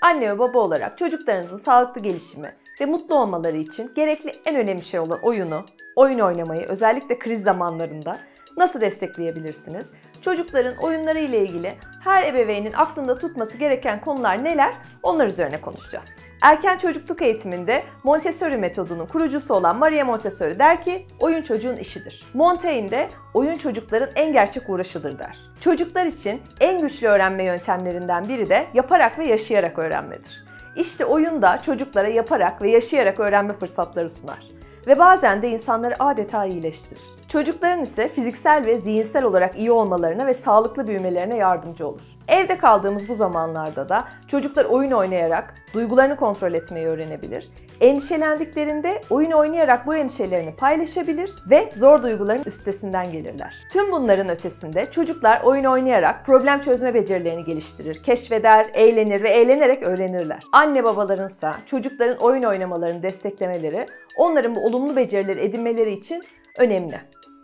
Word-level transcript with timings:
Anne 0.00 0.30
ve 0.30 0.38
baba 0.38 0.58
olarak 0.58 0.98
çocuklarınızın 0.98 1.56
sağlıklı 1.56 2.00
gelişimi 2.00 2.54
ve 2.80 2.86
mutlu 2.86 3.14
olmaları 3.14 3.56
için 3.56 3.92
gerekli 3.94 4.32
en 4.44 4.56
önemli 4.56 4.84
şey 4.84 5.00
olan 5.00 5.18
oyunu, 5.22 5.64
oyun 5.96 6.18
oynamayı 6.18 6.66
özellikle 6.66 7.18
kriz 7.18 7.42
zamanlarında 7.42 8.18
nasıl 8.56 8.80
destekleyebilirsiniz? 8.80 9.86
Çocukların 10.22 10.76
oyunları 10.76 11.18
ile 11.18 11.42
ilgili 11.42 11.74
her 12.04 12.26
ebeveynin 12.26 12.72
aklında 12.72 13.18
tutması 13.18 13.58
gereken 13.58 14.00
konular 14.00 14.44
neler? 14.44 14.74
Onlar 15.02 15.26
üzerine 15.26 15.60
konuşacağız. 15.60 16.06
Erken 16.42 16.78
çocukluk 16.78 17.22
eğitiminde 17.22 17.82
Montessori 18.04 18.56
metodunun 18.56 19.06
kurucusu 19.06 19.54
olan 19.54 19.78
Maria 19.78 20.04
Montessori 20.04 20.58
der 20.58 20.82
ki 20.82 21.06
oyun 21.20 21.42
çocuğun 21.42 21.76
işidir. 21.76 22.24
Montaigne 22.34 22.90
de 22.90 23.08
oyun 23.34 23.56
çocukların 23.56 24.10
en 24.14 24.32
gerçek 24.32 24.70
uğraşıdır 24.70 25.18
der. 25.18 25.38
Çocuklar 25.60 26.06
için 26.06 26.42
en 26.60 26.80
güçlü 26.80 27.06
öğrenme 27.06 27.44
yöntemlerinden 27.44 28.28
biri 28.28 28.48
de 28.48 28.66
yaparak 28.74 29.18
ve 29.18 29.26
yaşayarak 29.26 29.78
öğrenmedir. 29.78 30.44
İşte 30.76 31.04
oyun 31.04 31.42
da 31.42 31.62
çocuklara 31.62 32.08
yaparak 32.08 32.62
ve 32.62 32.70
yaşayarak 32.70 33.20
öğrenme 33.20 33.52
fırsatları 33.52 34.10
sunar 34.10 34.56
ve 34.86 34.98
bazen 34.98 35.42
de 35.42 35.48
insanları 35.48 35.94
adeta 35.98 36.44
iyileştirir. 36.44 37.02
Çocukların 37.28 37.82
ise 37.82 38.08
fiziksel 38.08 38.66
ve 38.66 38.78
zihinsel 38.78 39.24
olarak 39.24 39.58
iyi 39.58 39.70
olmalarına 39.70 40.26
ve 40.26 40.34
sağlıklı 40.34 40.86
büyümelerine 40.86 41.36
yardımcı 41.36 41.88
olur. 41.88 42.02
Evde 42.28 42.58
kaldığımız 42.58 43.08
bu 43.08 43.14
zamanlarda 43.14 43.88
da 43.88 44.04
çocuklar 44.28 44.64
oyun 44.64 44.90
oynayarak 44.90 45.54
duygularını 45.74 46.16
kontrol 46.16 46.54
etmeyi 46.54 46.86
öğrenebilir. 46.86 47.50
Endişelendiklerinde 47.80 49.00
oyun 49.10 49.30
oynayarak 49.30 49.86
bu 49.86 49.94
endişelerini 49.94 50.56
paylaşabilir 50.56 51.30
ve 51.50 51.70
zor 51.76 52.02
duyguların 52.02 52.42
üstesinden 52.46 53.12
gelirler. 53.12 53.54
Tüm 53.72 53.92
bunların 53.92 54.28
ötesinde 54.28 54.90
çocuklar 54.90 55.40
oyun 55.40 55.64
oynayarak 55.64 56.26
problem 56.26 56.60
çözme 56.60 56.94
becerilerini 56.94 57.44
geliştirir, 57.44 58.02
keşfeder, 58.02 58.66
eğlenir 58.74 59.22
ve 59.22 59.28
eğlenerek 59.28 59.82
öğrenirler. 59.82 60.42
Anne 60.52 60.84
babalarınsa 60.84 61.54
çocukların 61.66 62.16
oyun 62.16 62.42
oynamalarını 62.42 63.02
desteklemeleri, 63.02 63.86
onların 64.16 64.54
bu 64.54 64.66
olumlu 64.66 64.96
becerileri 64.96 65.40
edinmeleri 65.40 65.92
için 65.92 66.22
önemli. 66.58 67.00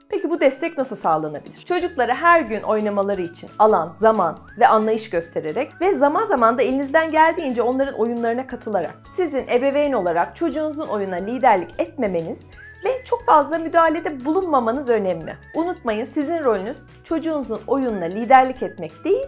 Peki 0.09 0.31
bu 0.31 0.41
destek 0.41 0.79
nasıl 0.79 0.97
sağlanabilir? 0.97 1.65
Çocuklara 1.65 2.15
her 2.15 2.41
gün 2.41 2.63
oynamaları 2.63 3.23
için 3.23 3.51
alan, 3.59 3.93
zaman 3.93 4.39
ve 4.59 4.67
anlayış 4.69 5.11
göstererek 5.11 5.73
ve 5.81 5.95
zaman 5.95 6.25
zaman 6.25 6.59
da 6.59 6.63
elinizden 6.63 7.11
geldiğince 7.11 7.63
onların 7.63 8.01
oyunlarına 8.01 8.47
katılarak 8.47 8.95
sizin 9.17 9.49
ebeveyn 9.49 9.93
olarak 9.93 10.37
çocuğunuzun 10.37 10.87
oyuna 10.87 11.17
liderlik 11.17 11.71
etmemeniz 11.79 12.47
ve 12.85 13.05
çok 13.05 13.27
fazla 13.27 13.59
müdahalede 13.59 14.25
bulunmamanız 14.25 14.89
önemli. 14.89 15.37
Unutmayın 15.55 16.05
sizin 16.05 16.45
rolünüz 16.45 16.79
çocuğunuzun 17.05 17.61
oyununa 17.67 18.05
liderlik 18.05 18.63
etmek 18.63 19.05
değil, 19.05 19.27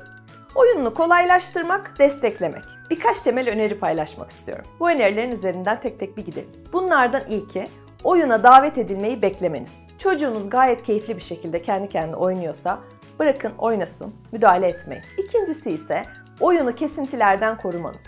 oyununu 0.54 0.94
kolaylaştırmak, 0.94 1.98
desteklemek. 1.98 2.64
Birkaç 2.90 3.22
temel 3.22 3.48
öneri 3.48 3.78
paylaşmak 3.78 4.30
istiyorum. 4.30 4.64
Bu 4.80 4.90
önerilerin 4.90 5.32
üzerinden 5.32 5.80
tek 5.80 6.00
tek 6.00 6.16
bir 6.16 6.24
gidelim. 6.24 6.50
Bunlardan 6.72 7.22
ilki 7.28 7.64
oyuna 8.04 8.42
davet 8.42 8.78
edilmeyi 8.78 9.22
beklemeniz. 9.22 9.86
Çocuğunuz 9.98 10.50
gayet 10.50 10.82
keyifli 10.82 11.16
bir 11.16 11.22
şekilde 11.22 11.62
kendi 11.62 11.88
kendine 11.88 12.16
oynuyorsa 12.16 12.78
bırakın 13.18 13.52
oynasın, 13.58 14.14
müdahale 14.32 14.66
etmeyin. 14.66 15.04
İkincisi 15.18 15.70
ise 15.70 16.02
oyunu 16.40 16.74
kesintilerden 16.74 17.58
korumanız. 17.58 18.06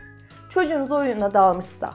Çocuğunuz 0.51 0.93
oyuna 0.93 1.35
dalmışsa, 1.35 1.91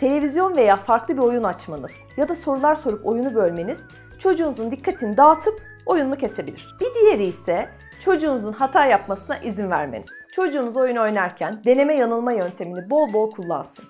televizyon 0.00 0.56
veya 0.56 0.76
farklı 0.76 1.16
bir 1.16 1.22
oyun 1.22 1.42
açmanız 1.42 1.92
ya 2.16 2.28
da 2.28 2.34
sorular 2.34 2.74
sorup 2.74 3.06
oyunu 3.06 3.34
bölmeniz 3.34 3.88
çocuğunuzun 4.18 4.70
dikkatini 4.70 5.16
dağıtıp 5.16 5.62
oyununu 5.86 6.16
kesebilir. 6.16 6.76
Bir 6.80 6.94
diğeri 6.94 7.24
ise 7.24 7.68
çocuğunuzun 8.04 8.52
hata 8.52 8.86
yapmasına 8.86 9.38
izin 9.38 9.70
vermeniz. 9.70 10.08
Çocuğunuz 10.32 10.76
oyun 10.76 10.96
oynarken 10.96 11.60
deneme 11.64 11.94
yanılma 11.94 12.32
yöntemini 12.32 12.90
bol 12.90 13.12
bol 13.12 13.30
kullansın. 13.30 13.84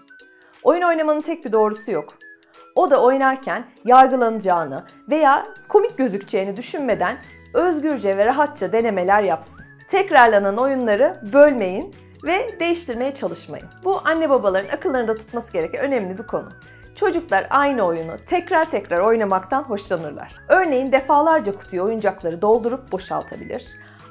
Oyun 0.63 0.83
oynamanın 0.83 1.21
tek 1.21 1.45
bir 1.45 1.53
doğrusu 1.53 1.91
yok. 1.91 2.22
O 2.75 2.91
da 2.91 3.03
oynarken 3.03 3.65
yargılanacağını 3.85 4.85
veya 5.11 5.47
komik 5.69 5.99
gözükeceğini 5.99 6.57
düşünmeden 6.57 7.17
özgürce 7.55 8.17
ve 8.17 8.27
rahatça 8.27 8.73
denemeler 8.73 9.23
yapsın. 9.23 9.65
Tekrarlanan 9.89 10.57
oyunları 10.57 11.21
bölmeyin 11.33 11.95
ve 12.25 12.61
değiştirmeye 12.61 13.15
çalışmayın. 13.15 13.67
Bu 13.85 14.01
anne 14.05 14.31
babaların 14.31 14.69
akıllarında 14.69 15.15
tutması 15.15 15.53
gereken 15.53 15.81
önemli 15.81 16.19
bir 16.19 16.27
konu. 16.27 16.49
Çocuklar 16.95 17.47
aynı 17.51 17.83
oyunu 17.83 18.17
tekrar 18.27 18.71
tekrar 18.71 18.99
oynamaktan 18.99 19.63
hoşlanırlar. 19.63 20.35
Örneğin 20.49 20.93
defalarca 20.93 21.57
kutuyu 21.57 21.83
oyuncakları 21.83 22.43
doldurup 22.43 22.93
boşaltabilir. 22.93 23.67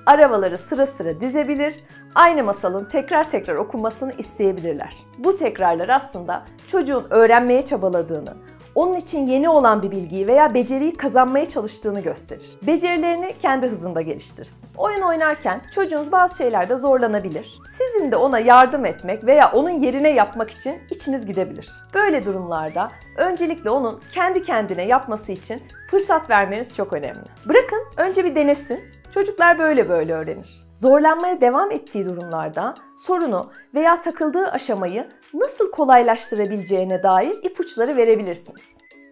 Arabaları 0.05 0.57
sıra 0.57 0.88
sıra 0.88 1.21
dizebilir, 1.21 1.75
aynı 2.16 2.44
masalın 2.44 2.85
tekrar 2.85 3.31
tekrar 3.31 3.55
okunmasını 3.55 4.13
isteyebilirler. 4.17 4.94
Bu 5.17 5.35
tekrarlar 5.35 5.89
aslında 5.89 6.44
çocuğun 6.67 7.07
öğrenmeye 7.09 7.61
çabaladığını, 7.61 8.33
onun 8.75 8.95
için 8.95 9.27
yeni 9.27 9.49
olan 9.49 9.83
bir 9.83 9.91
bilgiyi 9.91 10.27
veya 10.27 10.53
beceriyi 10.53 10.95
kazanmaya 10.97 11.45
çalıştığını 11.45 12.01
gösterir. 12.01 12.45
Becerilerini 12.67 13.33
kendi 13.41 13.67
hızında 13.67 14.01
geliştirsin. 14.01 14.69
Oyun 14.77 15.01
oynarken 15.01 15.61
çocuğunuz 15.75 16.11
bazı 16.11 16.37
şeylerde 16.37 16.75
zorlanabilir. 16.75 17.59
Sizin 17.77 18.11
de 18.11 18.15
ona 18.15 18.39
yardım 18.39 18.85
etmek 18.85 19.25
veya 19.25 19.51
onun 19.51 19.69
yerine 19.69 20.09
yapmak 20.09 20.51
için 20.51 20.79
içiniz 20.89 21.25
gidebilir. 21.25 21.69
Böyle 21.93 22.25
durumlarda 22.25 22.91
öncelikle 23.17 23.69
onun 23.69 24.01
kendi 24.13 24.43
kendine 24.43 24.83
yapması 24.83 25.31
için 25.31 25.63
fırsat 25.91 26.29
vermeniz 26.29 26.75
çok 26.75 26.93
önemli. 26.93 27.21
Bırakın 27.45 27.83
önce 27.97 28.25
bir 28.25 28.35
denesin. 28.35 29.00
Çocuklar 29.13 29.59
böyle 29.59 29.89
böyle 29.89 30.13
öğrenir. 30.13 30.67
Zorlanmaya 30.73 31.41
devam 31.41 31.72
ettiği 31.72 32.05
durumlarda 32.05 32.73
sorunu 32.97 33.51
veya 33.75 34.01
takıldığı 34.01 34.47
aşamayı 34.47 35.07
nasıl 35.33 35.72
kolaylaştırabileceğine 35.72 37.03
dair 37.03 37.44
ipuçları 37.44 37.97
verebilirsiniz. 37.97 38.61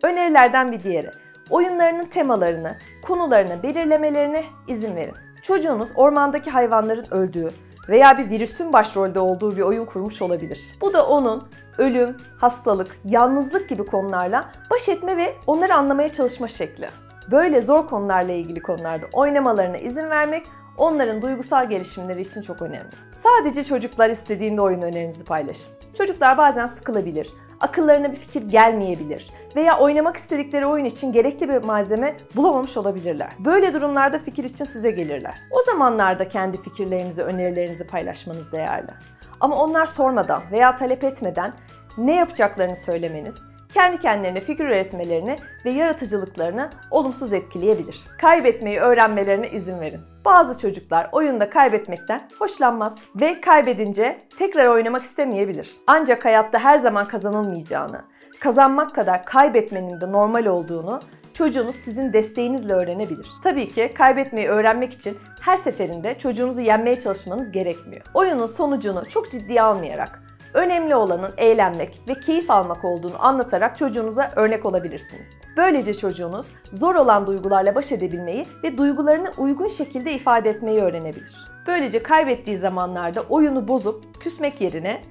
Önerilerden 0.04 0.72
bir 0.72 0.80
diğeri, 0.80 1.12
oyunlarının 1.50 2.06
temalarını, 2.06 2.78
konularını 3.02 3.64
belirlemelerine 3.64 4.44
izin 4.68 4.96
verin. 4.96 5.16
Çocuğunuz 5.44 5.90
ormandaki 5.96 6.52
hayvanların 6.52 7.06
öldüğü 7.12 7.50
veya 7.90 8.18
bir 8.18 8.30
virüsün 8.30 8.74
başrolde 8.74 9.20
olduğu 9.20 9.58
bir 9.58 9.62
oyun 9.62 9.86
kurmuş 9.86 10.22
olabilir. 10.22 10.60
Bu 10.82 10.94
da 10.94 11.08
onun 11.08 11.48
ölüm, 11.78 12.18
hastalık, 12.38 13.00
yalnızlık 13.06 13.70
gibi 13.70 13.86
konularla 13.86 14.52
baş 14.72 14.90
etme 14.90 15.18
ve 15.18 15.36
onları 15.48 15.76
anlamaya 15.76 16.10
çalışma 16.10 16.48
şekli. 16.48 16.90
Böyle 17.32 17.62
zor 17.62 17.88
konularla 17.88 18.32
ilgili 18.32 18.62
konularda 18.62 19.06
oynamalarına 19.14 19.78
izin 19.78 20.10
vermek 20.10 20.46
onların 20.78 21.22
duygusal 21.22 21.70
gelişimleri 21.70 22.22
için 22.22 22.42
çok 22.42 22.62
önemli. 22.62 22.90
Sadece 23.24 23.64
çocuklar 23.64 24.10
istediğinde 24.10 24.62
oyun 24.62 24.82
önerinizi 24.82 25.24
paylaşın. 25.24 25.74
Çocuklar 25.98 26.38
bazen 26.38 26.68
sıkılabilir, 26.68 27.30
akıllarına 27.60 28.12
bir 28.12 28.18
fikir 28.18 28.42
gelmeyebilir 28.42 29.34
veya 29.56 29.80
oynamak 29.80 30.18
istedikleri 30.18 30.66
oyun 30.66 30.86
için 30.86 31.12
gerekli 31.12 31.50
bir 31.50 31.64
malzeme 31.64 32.16
bulamamış 32.36 32.78
olabilirler. 32.78 33.30
Böyle 33.40 33.74
durumlarda 33.74 34.20
fikir 34.20 34.44
için 34.44 34.66
size 34.66 34.92
gelirler. 34.92 35.42
O 35.52 35.62
zamanlarda 35.72 36.30
kendi 36.30 36.62
fikirlerinizi, 36.62 37.24
önerilerinizi 37.24 37.88
paylaşmanız 37.88 38.52
değerli. 38.52 38.92
Ama 39.40 39.56
onlar 39.56 39.86
sormadan 39.86 40.42
veya 40.52 40.76
talep 40.76 41.04
etmeden 41.04 41.54
ne 41.98 42.16
yapacaklarını 42.16 42.76
söylemeniz, 42.76 43.42
kendi 43.74 44.00
kendilerine 44.00 44.40
fikir 44.40 44.66
üretmelerini 44.66 45.36
ve 45.66 45.70
yaratıcılıklarını 45.70 46.70
olumsuz 46.92 47.34
etkileyebilir. 47.34 48.00
Kaybetmeyi 48.18 48.80
öğrenmelerine 48.80 49.50
izin 49.50 49.82
verin. 49.82 50.02
Bazı 50.26 50.62
çocuklar 50.62 51.10
oyunda 51.12 51.50
kaybetmekten 51.50 52.30
hoşlanmaz 52.40 53.00
ve 53.16 53.42
kaybedince 53.42 54.28
tekrar 54.38 54.68
oynamak 54.68 55.02
istemeyebilir. 55.02 55.72
Ancak 55.88 56.26
hayatta 56.26 56.60
her 56.60 56.78
zaman 56.78 57.08
kazanılmayacağını, 57.08 58.02
kazanmak 58.40 58.96
kadar 58.96 59.26
kaybetmenin 59.26 60.02
de 60.02 60.12
normal 60.12 60.46
olduğunu 60.46 61.00
çocuğunuz 61.34 61.76
sizin 61.76 62.14
desteğinizle 62.14 62.74
öğrenebilir. 62.74 63.28
Tabii 63.44 63.68
ki 63.68 63.92
kaybetmeyi 63.98 64.48
öğrenmek 64.48 64.94
için 64.94 65.18
her 65.42 65.58
seferinde 65.58 66.18
çocuğunuzu 66.18 66.62
yenmeye 66.62 67.00
çalışmanız 67.00 67.52
gerekmiyor. 67.52 68.06
Oyunun 68.14 68.48
sonucunu 68.48 69.06
çok 69.10 69.32
ciddiye 69.32 69.62
almayarak 69.62 70.29
Önemli 70.54 70.96
olanın 70.96 71.34
eğlenmek 71.38 72.02
ve 72.10 72.14
keyif 72.14 72.52
almak 72.52 72.86
olduğunu 72.86 73.26
anlatarak 73.26 73.78
çocuğunuza 73.78 74.32
örnek 74.36 74.66
olabilirsiniz. 74.66 75.28
Böylece 75.58 75.94
çocuğunuz 75.94 76.52
zor 76.72 76.96
olan 76.96 77.28
duygularla 77.28 77.76
baş 77.76 77.92
edebilmeyi 77.92 78.46
ve 78.64 78.78
duygularını 78.78 79.32
uygun 79.38 79.68
şekilde 79.68 80.14
ifade 80.14 80.50
etmeyi 80.50 80.80
öğrenebilir. 80.80 81.36
Böylece 81.68 82.04
kaybettiği 82.04 82.58
zamanlarda 82.58 83.22
oyunu 83.22 83.68
bozup 83.68 84.22
küsmek 84.22 84.62
yerine 84.62 85.02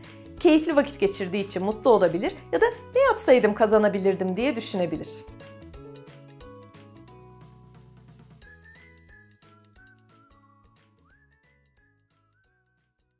keyifli 0.40 0.76
vakit 0.76 1.00
geçirdiği 1.00 1.46
için 1.46 1.64
mutlu 1.64 1.90
olabilir 1.90 2.32
ya 2.52 2.60
da 2.60 2.66
ne 2.94 3.02
yapsaydım 3.02 3.54
kazanabilirdim 3.54 4.36
diye 4.36 4.56
düşünebilir. 4.56 5.08